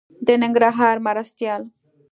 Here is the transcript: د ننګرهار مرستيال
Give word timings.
د 0.25 0.27
ننګرهار 0.41 0.97
مرستيال 1.05 1.61